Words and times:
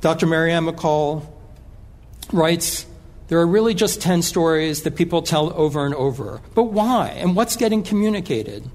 Dr. 0.00 0.26
Marianne 0.26 0.64
McCall 0.64 1.26
writes 2.32 2.86
there 3.30 3.38
are 3.38 3.46
really 3.46 3.74
just 3.74 4.02
10 4.02 4.22
stories 4.22 4.82
that 4.82 4.96
people 4.96 5.22
tell 5.22 5.52
over 5.52 5.86
and 5.86 5.94
over. 5.94 6.40
But 6.54 6.64
why? 6.64 7.10
And 7.10 7.36
what's 7.36 7.54
getting 7.54 7.84
communicated? 7.84 8.68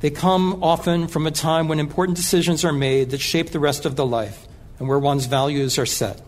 They 0.00 0.08
come 0.08 0.62
often 0.64 1.08
from 1.08 1.26
a 1.26 1.30
time 1.30 1.68
when 1.68 1.78
important 1.78 2.16
decisions 2.16 2.64
are 2.64 2.72
made 2.72 3.10
that 3.10 3.20
shape 3.20 3.50
the 3.50 3.60
rest 3.60 3.84
of 3.84 3.96
the 3.96 4.06
life 4.06 4.48
and 4.78 4.88
where 4.88 4.98
one's 4.98 5.26
values 5.26 5.78
are 5.78 5.84
set. 5.84 6.22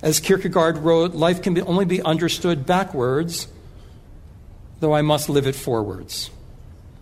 As 0.00 0.20
Kierkegaard 0.20 0.78
wrote, 0.78 1.12
life 1.12 1.42
can 1.42 1.54
be, 1.54 1.62
only 1.62 1.84
be 1.84 2.00
understood 2.02 2.64
backwards, 2.64 3.48
though 4.78 4.94
I 4.94 5.02
must 5.02 5.28
live 5.28 5.48
it 5.48 5.56
forwards. 5.56 6.30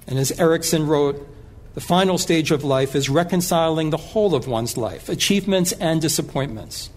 And 0.07 0.18
as 0.18 0.32
Erikson 0.41 0.86
wrote, 0.86 1.29
the 1.77 1.82
final 1.82 2.16
stage 2.16 2.52
of 2.52 2.64
life 2.64 2.96
is 2.96 3.11
reconciling 3.11 3.90
the 3.90 3.98
whole 3.98 4.34
of 4.34 4.48
one's 4.48 4.79
life, 4.79 5.11
achievements 5.11 5.72
and 5.72 6.00
disappointments. 6.00 6.88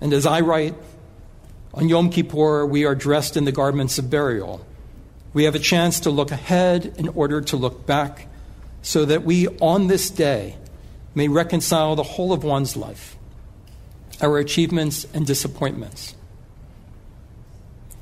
And 0.00 0.12
as 0.12 0.26
I 0.26 0.42
write, 0.42 0.76
on 1.74 1.88
Yom 1.88 2.10
Kippur, 2.10 2.64
we 2.64 2.84
are 2.84 2.94
dressed 2.94 3.36
in 3.36 3.44
the 3.44 3.50
garments 3.50 3.98
of 3.98 4.08
burial. 4.08 4.64
We 5.32 5.42
have 5.42 5.56
a 5.56 5.58
chance 5.58 5.98
to 6.00 6.10
look 6.10 6.30
ahead 6.30 6.94
in 6.98 7.08
order 7.08 7.40
to 7.40 7.56
look 7.56 7.84
back, 7.84 8.28
so 8.82 9.04
that 9.04 9.24
we, 9.24 9.48
on 9.58 9.88
this 9.88 10.08
day, 10.08 10.56
may 11.12 11.26
reconcile 11.26 11.96
the 11.96 12.04
whole 12.04 12.32
of 12.32 12.44
one's 12.44 12.76
life, 12.76 13.16
our 14.20 14.38
achievements 14.38 15.04
and 15.12 15.26
disappointments, 15.26 16.14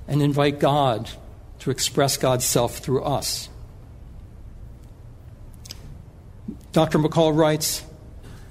and 0.06 0.20
invite 0.20 0.60
God 0.60 1.08
to 1.60 1.70
express 1.70 2.18
God's 2.18 2.44
self 2.44 2.77
through 2.77 3.04
us. 3.04 3.48
Dr. 6.74 6.98
McCall 6.98 7.37
writes 7.37 7.84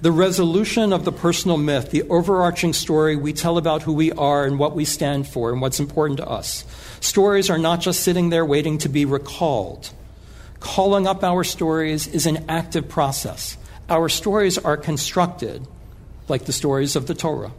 The 0.00 0.10
resolution 0.10 0.94
of 0.94 1.04
the 1.04 1.12
personal 1.12 1.58
myth, 1.58 1.90
the 1.90 2.04
overarching 2.04 2.72
story 2.72 3.16
we 3.16 3.34
tell 3.34 3.58
about 3.58 3.82
who 3.82 3.92
we 3.92 4.12
are 4.12 4.46
and 4.46 4.58
what 4.58 4.74
we 4.74 4.86
stand 4.86 5.28
for 5.28 5.52
and 5.52 5.60
what's 5.60 5.78
important 5.78 6.16
to 6.20 6.26
us. 6.26 6.64
Stories 7.00 7.50
are 7.50 7.58
not 7.58 7.82
just 7.82 8.02
sitting 8.02 8.30
there 8.30 8.46
waiting 8.46 8.78
to 8.78 8.88
be 8.88 9.04
recalled. 9.04 9.90
Calling 10.58 11.06
up 11.06 11.22
our 11.22 11.44
stories 11.44 12.06
is 12.06 12.24
an 12.24 12.46
active 12.48 12.88
process. 12.88 13.58
Our 13.90 14.08
stories 14.08 14.56
are 14.56 14.78
constructed 14.78 15.66
like 16.26 16.46
the 16.46 16.52
stories 16.54 16.96
of 16.96 17.06
the 17.06 17.14
Torah. 17.14 17.52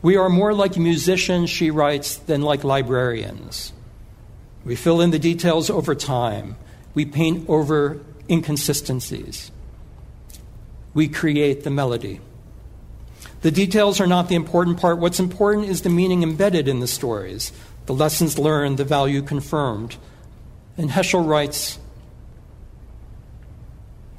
We 0.00 0.16
are 0.16 0.30
more 0.30 0.54
like 0.54 0.78
musicians, 0.78 1.50
she 1.50 1.70
writes, 1.70 2.16
than 2.16 2.40
like 2.40 2.64
librarians. 2.64 3.74
We 4.64 4.74
fill 4.74 5.02
in 5.02 5.10
the 5.10 5.18
details 5.18 5.68
over 5.68 5.94
time. 5.94 6.56
We 6.94 7.04
paint 7.04 7.46
over 7.50 8.00
inconsistencies 8.30 9.50
we 10.96 11.06
create 11.08 11.62
the 11.62 11.70
melody. 11.70 12.18
The 13.42 13.50
details 13.50 14.00
are 14.00 14.06
not 14.06 14.30
the 14.30 14.34
important 14.34 14.80
part. 14.80 14.96
What's 14.96 15.20
important 15.20 15.68
is 15.68 15.82
the 15.82 15.90
meaning 15.90 16.22
embedded 16.22 16.68
in 16.68 16.80
the 16.80 16.86
stories, 16.86 17.52
the 17.84 17.92
lessons 17.92 18.38
learned, 18.38 18.78
the 18.78 18.84
value 18.84 19.20
confirmed. 19.20 19.96
And 20.78 20.88
Heschel 20.90 21.28
writes 21.28 21.78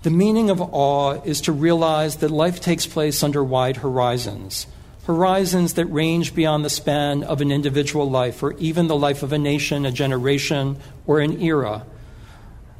The 0.03 0.11
meaning 0.11 0.51
of 0.51 0.61
awe 0.61 1.19
is 1.25 1.41
to 1.41 1.51
realize 1.51 2.17
that 2.17 2.29
life 2.29 2.61
takes 2.61 2.85
place 2.85 3.23
under 3.23 3.43
wide 3.43 3.77
horizons, 3.77 4.67
horizons 5.07 5.73
that 5.73 5.87
range 5.87 6.35
beyond 6.35 6.63
the 6.63 6.69
span 6.69 7.23
of 7.23 7.41
an 7.41 7.51
individual 7.51 8.07
life 8.07 8.43
or 8.43 8.53
even 8.59 8.85
the 8.85 8.95
life 8.95 9.23
of 9.23 9.33
a 9.33 9.39
nation, 9.39 9.83
a 9.83 9.91
generation, 9.91 10.77
or 11.07 11.21
an 11.21 11.41
era. 11.41 11.87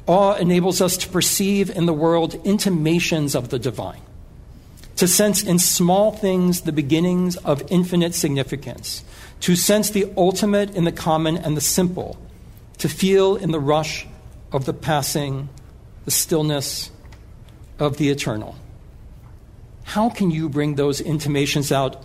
Awe 0.08 0.36
enables 0.36 0.80
us 0.80 0.96
to 0.96 1.08
perceive 1.08 1.68
in 1.68 1.84
the 1.84 1.92
world 1.92 2.34
intimations 2.42 3.34
of 3.34 3.50
the 3.50 3.58
divine, 3.58 4.00
to 4.96 5.06
sense 5.06 5.42
in 5.42 5.58
small 5.58 6.12
things 6.12 6.62
the 6.62 6.72
beginnings 6.72 7.36
of 7.36 7.62
infinite 7.70 8.14
significance, 8.14 9.04
to 9.40 9.54
sense 9.54 9.90
the 9.90 10.10
ultimate 10.16 10.74
in 10.74 10.84
the 10.84 10.92
common 10.92 11.36
and 11.36 11.54
the 11.56 11.60
simple, 11.60 12.18
to 12.78 12.88
feel 12.88 13.36
in 13.36 13.50
the 13.50 13.60
rush 13.60 14.06
of 14.50 14.64
the 14.64 14.72
passing, 14.72 15.50
the 16.06 16.10
stillness 16.10 16.90
of 17.78 17.98
the 17.98 18.08
eternal. 18.08 18.56
How 19.84 20.08
can 20.08 20.30
you 20.30 20.48
bring 20.48 20.76
those 20.76 21.02
intimations 21.02 21.70
out 21.70 22.02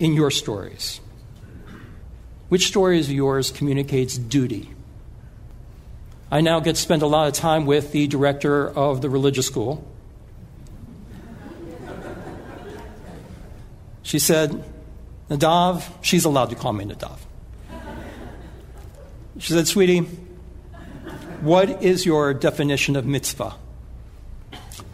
in 0.00 0.14
your 0.14 0.32
stories? 0.32 1.00
Which 2.48 2.66
story 2.66 2.98
of 2.98 3.10
yours 3.10 3.52
communicates 3.52 4.18
duty? 4.18 4.70
I 6.30 6.40
now 6.40 6.58
get 6.60 6.74
to 6.74 6.80
spend 6.80 7.02
a 7.02 7.06
lot 7.06 7.28
of 7.28 7.34
time 7.34 7.66
with 7.66 7.92
the 7.92 8.08
director 8.08 8.68
of 8.68 9.00
the 9.00 9.08
religious 9.08 9.46
school. 9.46 9.86
She 14.02 14.18
said, 14.18 14.64
Nadav, 15.30 15.84
she's 16.02 16.24
allowed 16.24 16.50
to 16.50 16.56
call 16.56 16.72
me 16.72 16.84
Nadav. 16.84 17.18
She 19.38 19.52
said, 19.52 19.68
Sweetie, 19.68 20.00
what 21.40 21.82
is 21.82 22.06
your 22.06 22.32
definition 22.34 22.96
of 22.96 23.04
mitzvah? 23.04 23.54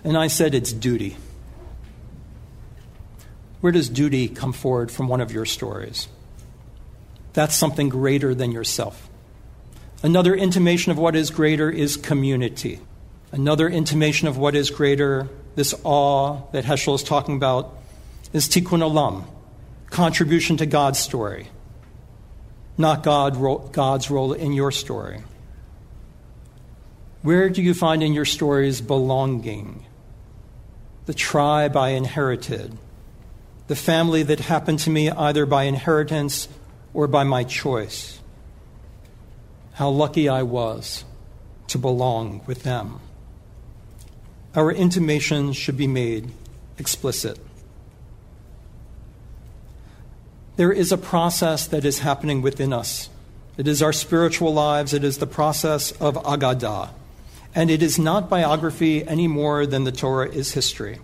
And 0.05 0.17
I 0.17 0.27
said, 0.27 0.55
It's 0.55 0.73
duty. 0.73 1.17
Where 3.61 3.73
does 3.73 3.89
duty 3.89 4.29
come 4.29 4.53
forward 4.53 4.91
from 4.91 5.09
one 5.09 5.21
of 5.21 5.31
your 5.31 5.47
stories? 5.47 6.09
That's 7.33 7.55
something 7.55 7.89
greater 7.89 8.35
than 8.35 8.51
yourself. 8.51 9.09
Another 10.03 10.35
intimation 10.35 10.91
of 10.91 10.99
what 10.99 11.15
is 11.15 11.31
greater 11.31 11.71
is 11.71 11.97
community. 11.97 12.81
Another 13.31 13.69
intimation 13.69 14.27
of 14.27 14.37
what 14.37 14.57
is 14.57 14.71
greater, 14.71 15.29
this 15.55 15.75
awe 15.85 16.43
that 16.51 16.65
Heschel 16.65 16.97
is 16.97 17.05
talking 17.05 17.37
about, 17.37 17.73
is 18.33 18.49
tikkun 18.49 18.83
olam, 18.83 19.25
contribution 19.91 20.57
to 20.57 20.67
God's 20.67 20.99
story, 20.99 21.49
not 22.77 23.05
God, 23.05 23.73
God's 23.73 24.11
role 24.11 24.33
in 24.33 24.53
your 24.53 24.73
story. 24.73 25.23
Where 27.23 27.49
do 27.49 27.63
you 27.63 27.73
find 27.73 28.03
in 28.03 28.13
your 28.13 28.25
stories 28.25 28.81
belonging? 28.81 29.87
The 31.07 31.15
tribe 31.15 31.77
I 31.77 31.91
inherited, 31.91 32.77
the 33.69 33.77
family 33.77 34.25
that 34.25 34.41
happened 34.41 34.81
to 34.81 34.91
me 34.91 35.11
either 35.11 35.47
by 35.47 35.65
inheritance 35.65 36.49
or 36.93 37.07
by 37.07 37.23
my 37.23 37.45
choice 37.45 38.19
how 39.83 39.89
lucky 39.89 40.29
I 40.29 40.45
was 40.45 41.05
to 41.67 41.77
belong 41.77 42.41
with 42.47 42.63
them. 42.63 43.01
Our 44.55 44.71
intimations 44.71 45.57
should 45.57 45.77
be 45.77 45.89
made 45.89 46.31
explicit. 46.79 47.37
There 50.55 50.71
is 50.71 50.93
a 50.93 50.97
process 50.97 51.67
that 51.67 51.85
is 51.85 51.99
happening 51.99 52.43
within 52.43 52.73
us. 52.73 53.11
It 53.57 53.67
is 53.67 53.83
our 53.83 53.93
spiritual 53.93 54.55
lives, 54.55 54.95
it 54.95 55.03
is 55.03 55.19
the 55.19 55.27
process 55.27 55.91
of 55.91 56.15
Aggadah. 56.15 56.91
And 57.53 57.69
it 57.69 57.83
is 57.83 57.99
not 57.99 58.31
biography 58.31 59.05
any 59.05 59.27
more 59.27 59.67
than 59.67 59.83
the 59.83 59.91
Torah 59.91 60.31
is 60.31 60.53
history. 60.53 61.01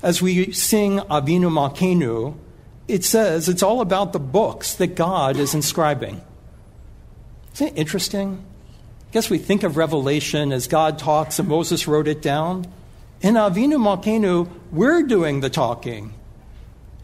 As 0.00 0.22
we 0.22 0.52
sing 0.52 1.00
Avinu 1.10 1.50
Malkeinu, 1.50 2.36
it 2.86 3.02
says 3.02 3.48
it's 3.48 3.64
all 3.64 3.80
about 3.80 4.12
the 4.12 4.20
books 4.20 4.74
that 4.74 4.94
God 4.94 5.36
is 5.36 5.54
inscribing. 5.54 6.20
Isn't 7.54 7.68
it 7.68 7.78
interesting? 7.78 8.44
I 9.10 9.12
guess 9.12 9.28
we 9.28 9.38
think 9.38 9.62
of 9.62 9.76
Revelation 9.76 10.52
as 10.52 10.68
God 10.68 10.98
talks 10.98 11.38
and 11.38 11.48
Moses 11.48 11.88
wrote 11.88 12.06
it 12.06 12.22
down. 12.22 12.66
In 13.20 13.34
Avinu 13.34 13.76
Malkeinu, 13.76 14.48
we're 14.70 15.02
doing 15.02 15.40
the 15.40 15.50
talking. 15.50 16.14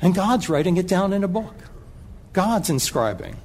And 0.01 0.15
God's 0.15 0.49
writing 0.49 0.77
it 0.77 0.87
down 0.87 1.13
in 1.13 1.25
a 1.25 1.29
book. 1.29 1.55
God's 2.33 2.71
inscribing. 2.71 3.37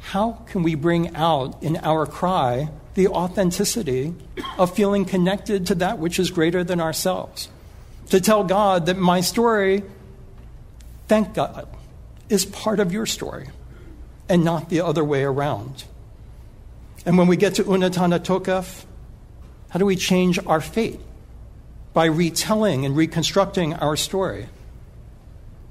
How 0.00 0.32
can 0.46 0.62
we 0.62 0.74
bring 0.74 1.16
out 1.16 1.62
in 1.62 1.78
our 1.78 2.04
cry 2.04 2.68
the 2.94 3.08
authenticity 3.08 4.14
of 4.58 4.74
feeling 4.74 5.04
connected 5.04 5.66
to 5.68 5.74
that 5.76 5.98
which 5.98 6.18
is 6.18 6.30
greater 6.30 6.62
than 6.62 6.80
ourselves? 6.80 7.48
To 8.10 8.20
tell 8.20 8.44
God 8.44 8.86
that 8.86 8.98
my 8.98 9.22
story, 9.22 9.82
thank 11.08 11.32
God, 11.32 11.68
is 12.28 12.44
part 12.44 12.80
of 12.80 12.92
your 12.92 13.06
story 13.06 13.48
and 14.28 14.44
not 14.44 14.68
the 14.68 14.80
other 14.80 15.04
way 15.04 15.22
around. 15.22 15.84
And 17.06 17.18
when 17.18 17.26
we 17.26 17.36
get 17.36 17.56
to 17.56 17.64
Unetaneh 17.64 18.20
Tokef, 18.20 18.84
how 19.68 19.78
do 19.78 19.84
we 19.84 19.96
change 19.96 20.38
our 20.46 20.60
fate? 20.60 21.00
By 21.92 22.06
retelling 22.06 22.84
and 22.86 22.96
reconstructing 22.96 23.74
our 23.74 23.96
story. 23.96 24.48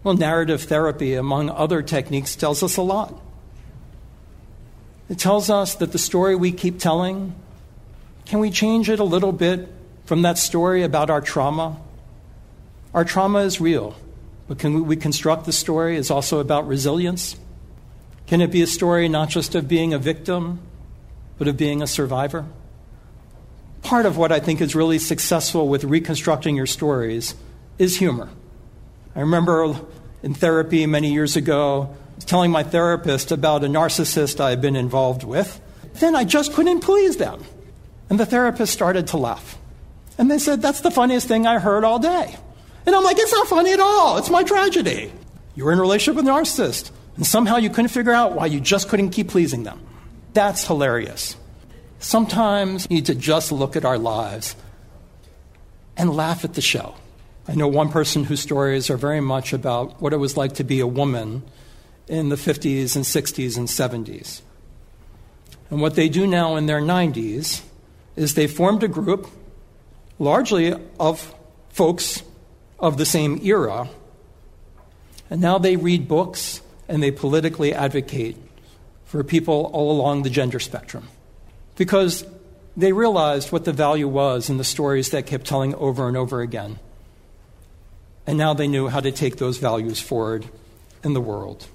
Well, 0.04 0.16
narrative 0.16 0.64
therapy, 0.64 1.16
among 1.16 1.50
other 1.50 1.82
techniques, 1.82 2.36
tells 2.36 2.62
us 2.62 2.78
a 2.78 2.82
lot. 2.82 3.20
It 5.10 5.18
tells 5.18 5.50
us 5.50 5.76
that 5.76 5.92
the 5.92 5.98
story 5.98 6.36
we 6.36 6.52
keep 6.52 6.80
telling, 6.80 7.36
can 8.26 8.40
we 8.40 8.52
change 8.52 8.90
it 8.90 9.00
a 9.00 9.04
little 9.04 9.32
bit 9.32 9.70
from 10.06 10.22
that 10.22 10.38
story 10.38 10.84
about 10.84 11.10
our 11.10 11.22
trauma? 11.22 11.78
Our 12.94 13.06
trauma 13.06 13.40
is 13.40 13.60
real, 13.60 13.96
but 14.48 14.60
can 14.60 14.74
we 14.74 14.82
reconstruct 14.82 15.46
the 15.46 15.52
story 15.52 15.96
is 15.98 16.12
also 16.12 16.40
about 16.40 16.68
resilience? 16.68 17.36
Can 18.34 18.42
it 18.42 18.50
be 18.50 18.64
a 18.64 18.68
story 18.68 19.08
not 19.10 19.30
just 19.30 19.54
of 19.54 19.68
being 19.68 19.94
a 19.94 20.00
victim, 20.00 20.60
but 21.38 21.48
of 21.48 21.56
being 21.56 21.84
a 21.84 21.86
survivor? 21.86 22.48
Part 23.84 24.08
of 24.08 24.18
what 24.18 24.32
I 24.32 24.40
think 24.40 24.60
is 24.60 24.74
really 24.74 24.98
successful 24.98 25.68
with 25.68 25.84
reconstructing 25.84 26.56
your 26.56 26.66
stories 26.66 27.36
is 27.78 27.96
humor. 27.96 28.32
I 29.16 29.20
remember 29.20 29.76
in 30.24 30.34
therapy 30.34 30.88
many 30.88 31.14
years 31.14 31.36
ago 31.36 31.96
telling 32.26 32.50
my 32.50 32.64
therapist 32.64 33.32
about 33.32 33.64
a 33.64 33.68
narcissist 33.68 34.40
I 34.40 34.50
had 34.50 34.62
been 34.62 34.76
involved 34.76 35.24
with. 35.24 35.62
Then 36.00 36.16
I 36.16 36.24
just 36.24 36.54
couldn't 36.54 36.80
please 36.80 37.18
them. 37.18 37.44
And 38.10 38.20
the 38.20 38.26
therapist 38.26 38.74
started 38.74 39.06
to 39.10 39.18
laugh. 39.18 39.60
And 40.18 40.32
they 40.32 40.40
said, 40.40 40.60
That's 40.60 40.82
the 40.82 40.90
funniest 40.90 41.28
thing 41.28 41.46
I 41.46 41.60
heard 41.60 41.84
all 41.84 42.00
day. 42.00 42.36
And 42.88 42.96
I'm 42.96 43.04
like, 43.04 43.20
It's 43.20 43.32
not 43.32 43.48
funny 43.48 43.74
at 43.74 43.80
all. 43.80 44.18
It's 44.18 44.32
my 44.32 44.42
tragedy. 44.42 45.14
You're 45.54 45.72
in 45.72 45.78
a 45.78 45.84
relationship 45.84 46.16
with 46.16 46.26
a 46.26 46.32
narcissist, 46.32 46.90
and 47.16 47.26
somehow 47.26 47.58
you 47.58 47.70
couldn't 47.70 47.90
figure 47.90 48.12
out 48.12 48.34
why 48.34 48.46
you 48.46 48.60
just 48.60 48.90
couldn't 48.90 49.12
keep 49.12 49.30
pleasing 49.30 49.64
them. 49.64 49.80
That's 50.34 50.66
hilarious. 50.66 51.36
Sometimes 52.00 52.88
you 52.90 52.98
need 52.98 53.06
to 53.06 53.16
just 53.16 53.52
look 53.52 53.76
at 53.76 53.86
our 53.86 53.98
lives 53.98 54.56
and 55.96 56.14
laugh 56.14 56.44
at 56.44 56.56
the 56.56 56.62
show. 56.62 56.96
I 57.48 57.56
know 57.56 57.68
one 57.68 57.90
person 57.90 58.24
whose 58.24 58.40
stories 58.40 58.90
are 58.90 58.98
very 58.98 59.22
much 59.22 59.54
about 59.54 60.02
what 60.02 60.14
it 60.14 60.18
was 60.18 60.38
like 60.38 60.54
to 60.54 60.64
be 60.64 60.80
a 60.80 60.88
woman 60.88 61.44
in 62.08 62.30
the 62.30 62.36
50s 62.36 62.96
and 62.96 63.06
60s 63.06 63.58
and 63.58 63.68
70s. 63.68 64.42
And 65.70 65.82
what 65.82 65.96
they 65.96 66.10
do 66.10 66.26
now 66.26 66.56
in 66.56 66.66
their 66.66 66.82
90s 66.82 67.62
is 68.16 68.34
they 68.34 68.48
formed 68.48 68.84
a 68.84 68.88
group, 68.88 69.28
largely 70.20 70.74
of 71.00 71.34
folks 71.70 72.24
of 72.80 72.98
the 72.98 73.06
same 73.06 73.40
era, 73.44 73.90
and 75.30 75.42
now 75.42 75.58
they 75.58 75.76
read 75.76 76.08
books 76.08 76.62
and 76.88 77.02
they 77.02 77.12
politically 77.12 77.74
advocate 77.74 78.38
for 79.06 79.24
people 79.24 79.70
all 79.74 79.92
along 79.92 80.24
the 80.24 80.30
gender 80.30 80.60
spectrum. 80.60 81.08
Because 81.76 82.26
they 82.76 82.92
realized 82.92 83.52
what 83.52 83.66
the 83.66 83.74
value 83.74 84.08
was 84.08 84.50
in 84.50 84.58
the 84.58 84.64
stories 84.64 85.12
that 85.12 85.28
kept 85.28 85.46
telling 85.46 85.76
over 85.76 86.08
and 86.08 86.18
over 86.18 86.42
again. 86.42 86.80
And 88.26 88.38
now 88.38 88.54
they 88.54 88.68
knew 88.68 88.88
how 88.88 89.00
to 89.00 89.12
take 89.12 89.38
those 89.38 89.58
values 89.58 90.00
forward 90.00 90.48
in 91.04 91.14
the 91.14 91.22
world. 91.22 91.68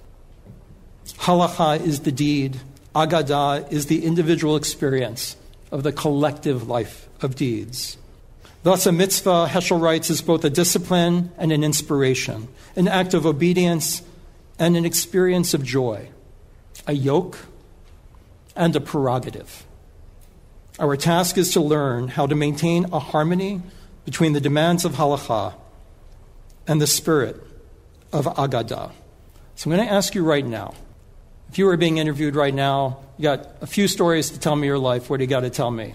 Halakhah 1.19 1.85
is 1.85 2.01
the 2.01 2.13
deed, 2.13 2.61
Aggadah 2.95 3.71
is 3.73 3.87
the 3.87 4.05
individual 4.05 4.57
experience 4.57 5.37
of 5.71 5.83
the 5.83 5.93
collective 5.93 6.69
life 6.69 7.09
of 7.21 7.37
deeds. 7.37 7.97
Thus, 8.63 8.87
a 8.87 8.93
mitzvah, 8.93 9.47
Heschel 9.49 9.81
writes, 9.81 10.11
is 10.11 10.21
both 10.21 10.45
a 10.45 10.51
discipline 10.51 11.31
and 11.39 11.53
an 11.53 11.63
inspiration, 11.63 12.49
an 12.75 12.89
act 12.89 13.15
of 13.15 13.25
obedience 13.25 14.03
and 14.59 14.77
an 14.77 14.85
experience 14.85 15.55
of 15.55 15.63
joy, 15.63 16.09
a 16.87 16.93
yoke 16.93 17.39
and 18.57 18.75
a 18.75 18.81
prerogative. 18.81 19.65
Our 20.79 20.97
task 20.97 21.39
is 21.39 21.53
to 21.53 21.61
learn 21.61 22.09
how 22.09 22.27
to 22.27 22.35
maintain 22.35 22.87
a 22.93 22.99
harmony 22.99 23.63
between 24.05 24.33
the 24.33 24.41
demands 24.41 24.85
of 24.85 24.93
halakhah 24.93 25.55
and 26.67 26.81
the 26.81 26.87
spirit 26.87 27.43
of 28.13 28.27
aggadah. 28.27 28.93
So 29.57 29.71
I'm 29.71 29.77
going 29.77 29.89
to 29.89 29.93
ask 29.93 30.15
you 30.15 30.25
right 30.25 30.47
now 30.47 30.75
if 31.51 31.59
you 31.59 31.67
were 31.67 31.77
being 31.77 31.99
interviewed 31.99 32.37
right 32.37 32.55
now, 32.55 32.99
you 33.17 33.23
got 33.23 33.49
a 33.61 33.67
few 33.67 33.89
stories 33.89 34.31
to 34.31 34.39
tell 34.39 34.55
me 34.55 34.67
your 34.67 34.79
life. 34.79 35.09
What 35.09 35.17
do 35.17 35.25
you 35.25 35.29
got 35.29 35.41
to 35.41 35.51
tell 35.51 35.71
me? 35.71 35.95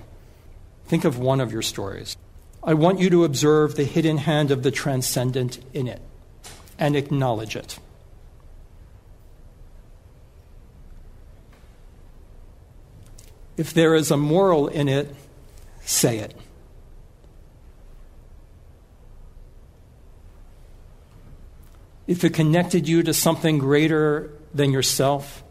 Think 0.88 1.06
of 1.06 1.20
one 1.20 1.40
of 1.40 1.52
your 1.52 1.62
stories. 1.62 2.18
I 2.64 2.74
want 2.74 3.00
you 3.00 3.10
to 3.12 3.24
observe 3.24 3.76
the 3.76 3.84
hidden 3.84 4.18
hand 4.18 4.52
of 4.52 4.64
the 4.64 4.72
transcendent 4.72 5.60
in 5.74 5.88
it 5.88 6.02
and 6.80 6.96
acknowledge 6.96 7.56
it. 7.56 7.78
If 13.56 13.74
there 13.74 13.96
is 13.96 14.12
a 14.12 14.18
moral 14.18 14.68
in 14.68 14.88
it, 14.88 15.14
say 15.86 16.20
it. 16.20 16.36
If 22.08 22.24
it 22.24 22.34
connected 22.34 22.88
you 22.88 23.04
to 23.04 23.14
something 23.14 23.60
greater 23.60 24.32
than 24.54 24.72
yourself, 24.72 25.44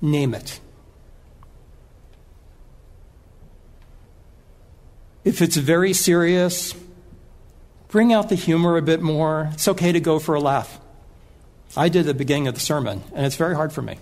name 0.00 0.34
it. 0.34 0.60
If 5.22 5.40
it's 5.40 5.56
very 5.56 5.92
serious, 5.92 6.74
bring 7.88 8.12
out 8.12 8.28
the 8.28 8.34
humor 8.34 8.76
a 8.76 8.82
bit 8.82 9.00
more. 9.00 9.50
It's 9.52 9.68
okay 9.68 9.92
to 9.92 10.00
go 10.00 10.18
for 10.18 10.34
a 10.34 10.40
laugh. 10.40 10.80
I 11.76 11.88
did 11.88 12.06
the 12.06 12.14
beginning 12.14 12.48
of 12.48 12.54
the 12.54 12.60
sermon, 12.60 13.02
and 13.14 13.24
it's 13.24 13.36
very 13.36 13.54
hard 13.54 13.72
for 13.72 13.82
me. 13.82 13.98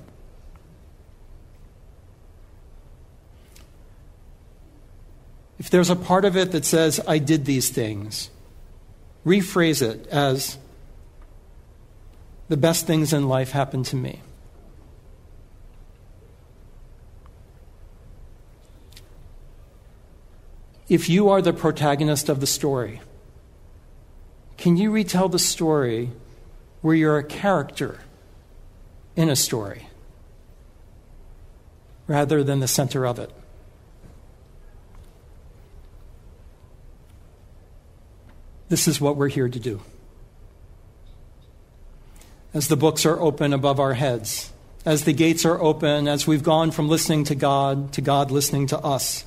If 5.63 5.71
there's 5.71 5.91
a 5.91 5.97
part 5.97 6.25
of 6.25 6.37
it 6.37 6.51
that 6.51 6.65
says, 6.65 7.01
I 7.07 7.19
did 7.19 7.45
these 7.45 7.71
things, 7.71 8.31
rephrase 9.25 9.81
it 9.81 10.09
as, 10.09 10.59
the 12.49 12.57
best 12.57 12.85
things 12.85 13.13
in 13.13 13.29
life 13.29 13.53
happened 13.53 13.87
to 13.87 13.97
me. 13.97 14.23
If 20.89 21.09
you 21.09 21.29
are 21.29 21.41
the 21.41 21.53
protagonist 21.53 22.29
of 22.29 22.41
the 22.41 22.49
story, 22.49 23.01
can 24.57 24.77
you 24.77 24.91
retell 24.91 25.29
the 25.29 25.39
story 25.39 26.11
where 26.81 26.97
you're 26.97 27.19
a 27.19 27.25
character 27.25 28.01
in 29.15 29.29
a 29.29 29.37
story 29.37 29.87
rather 32.09 32.43
than 32.43 32.59
the 32.59 32.67
center 32.67 33.07
of 33.07 33.21
it? 33.21 33.31
This 38.73 38.89
is 38.89 39.03
what 39.03 39.17
we're 39.17 39.29
here 39.29 39.51
to 39.51 39.61
do. 39.61 39.83
As 42.55 42.69
the 42.69 42.77
books 42.77 43.05
are 43.05 43.21
open 43.21 43.53
above 43.53 43.79
our 43.79 43.93
heads, 43.93 44.51
as 44.87 45.05
the 45.05 45.13
gates 45.13 45.45
are 45.45 45.61
open, 45.61 46.09
as 46.09 46.27
we've 46.27 46.43
gone 46.43 46.71
from 46.71 46.89
listening 46.89 47.25
to 47.25 47.35
God 47.35 47.93
to 47.93 48.01
God 48.01 48.31
listening 48.31 48.69
to 48.69 48.79
us. 48.79 49.27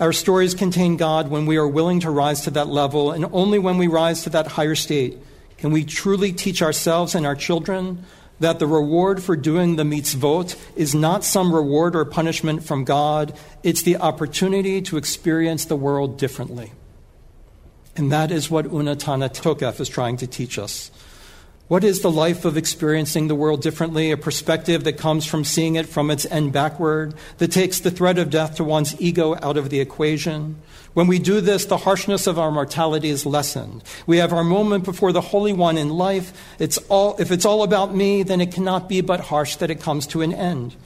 Our 0.00 0.12
stories 0.12 0.56
contain 0.56 0.96
God 0.96 1.28
when 1.28 1.46
we 1.46 1.56
are 1.56 1.68
willing 1.68 2.00
to 2.00 2.10
rise 2.10 2.40
to 2.40 2.50
that 2.50 2.66
level, 2.66 3.12
and 3.12 3.26
only 3.30 3.60
when 3.60 3.78
we 3.78 3.86
rise 3.86 4.24
to 4.24 4.30
that 4.30 4.48
higher 4.48 4.74
state 4.74 5.18
can 5.58 5.70
we 5.70 5.84
truly 5.84 6.32
teach 6.32 6.60
ourselves 6.60 7.14
and 7.14 7.24
our 7.24 7.36
children 7.36 8.04
that 8.40 8.58
the 8.58 8.66
reward 8.66 9.22
for 9.22 9.36
doing 9.36 9.76
the 9.76 9.84
mitzvot 9.84 10.58
is 10.74 10.96
not 10.96 11.22
some 11.22 11.54
reward 11.54 11.94
or 11.94 12.04
punishment 12.04 12.64
from 12.64 12.82
God, 12.82 13.38
it's 13.62 13.82
the 13.82 13.98
opportunity 13.98 14.82
to 14.82 14.96
experience 14.96 15.66
the 15.66 15.76
world 15.76 16.18
differently. 16.18 16.72
And 17.98 18.12
that 18.12 18.30
is 18.30 18.48
what 18.48 18.66
Unetaneh 18.66 19.34
Tokef 19.34 19.80
is 19.80 19.88
trying 19.88 20.18
to 20.18 20.26
teach 20.28 20.56
us. 20.56 20.92
What 21.66 21.82
is 21.82 22.00
the 22.00 22.12
life 22.12 22.44
of 22.44 22.56
experiencing 22.56 23.26
the 23.26 23.34
world 23.34 23.60
differently? 23.60 24.12
A 24.12 24.16
perspective 24.16 24.84
that 24.84 24.98
comes 24.98 25.26
from 25.26 25.44
seeing 25.44 25.74
it 25.74 25.86
from 25.86 26.08
its 26.08 26.24
end 26.24 26.52
backward, 26.52 27.12
that 27.38 27.50
takes 27.50 27.80
the 27.80 27.90
threat 27.90 28.16
of 28.16 28.30
death 28.30 28.54
to 28.54 28.64
one's 28.64 28.98
ego 29.00 29.36
out 29.42 29.56
of 29.56 29.68
the 29.68 29.80
equation. 29.80 30.56
When 30.94 31.08
we 31.08 31.18
do 31.18 31.40
this, 31.40 31.64
the 31.64 31.76
harshness 31.76 32.28
of 32.28 32.38
our 32.38 32.52
mortality 32.52 33.08
is 33.08 33.26
lessened. 33.26 33.82
We 34.06 34.18
have 34.18 34.32
our 34.32 34.44
moment 34.44 34.84
before 34.84 35.12
the 35.12 35.20
Holy 35.20 35.52
One 35.52 35.76
in 35.76 35.90
life. 35.90 36.32
It's 36.60 36.78
all, 36.88 37.16
if 37.18 37.32
it's 37.32 37.44
all 37.44 37.64
about 37.64 37.94
me, 37.94 38.22
then 38.22 38.40
it 38.40 38.52
cannot 38.52 38.88
be 38.88 39.00
but 39.00 39.20
harsh 39.20 39.56
that 39.56 39.72
it 39.72 39.80
comes 39.80 40.06
to 40.06 40.22
an 40.22 40.32
end. 40.32 40.76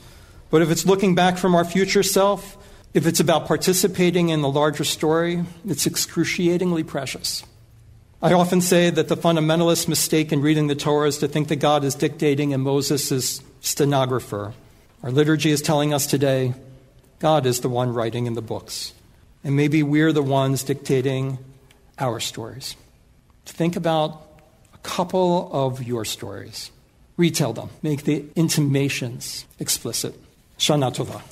But 0.50 0.62
if 0.62 0.70
it's 0.70 0.86
looking 0.86 1.14
back 1.14 1.36
from 1.36 1.54
our 1.54 1.64
future 1.64 2.02
self, 2.02 2.56
if 2.94 3.06
it's 3.06 3.20
about 3.20 3.46
participating 3.46 4.28
in 4.28 4.42
the 4.42 4.50
larger 4.50 4.84
story, 4.84 5.44
it's 5.66 5.86
excruciatingly 5.86 6.84
precious. 6.84 7.44
I 8.20 8.34
often 8.34 8.60
say 8.60 8.90
that 8.90 9.08
the 9.08 9.16
fundamentalist 9.16 9.88
mistake 9.88 10.32
in 10.32 10.42
reading 10.42 10.68
the 10.68 10.76
Torah 10.76 11.08
is 11.08 11.18
to 11.18 11.28
think 11.28 11.48
that 11.48 11.56
God 11.56 11.82
is 11.82 11.94
dictating 11.94 12.52
and 12.52 12.62
Moses 12.62 13.10
is 13.10 13.42
stenographer. 13.60 14.54
Our 15.02 15.10
liturgy 15.10 15.50
is 15.50 15.60
telling 15.60 15.92
us 15.92 16.06
today 16.06 16.54
God 17.18 17.46
is 17.46 17.60
the 17.60 17.68
one 17.68 17.92
writing 17.92 18.26
in 18.26 18.34
the 18.34 18.42
books. 18.42 18.92
And 19.42 19.56
maybe 19.56 19.82
we're 19.82 20.12
the 20.12 20.22
ones 20.22 20.62
dictating 20.62 21.38
our 21.98 22.20
stories. 22.20 22.76
Think 23.44 23.74
about 23.74 24.22
a 24.74 24.78
couple 24.78 25.50
of 25.52 25.82
your 25.82 26.04
stories. 26.04 26.70
Retell 27.16 27.52
them. 27.52 27.70
Make 27.82 28.04
the 28.04 28.24
intimations 28.36 29.46
explicit. 29.58 30.14
Shana 30.58 30.94
Tova. 30.94 31.22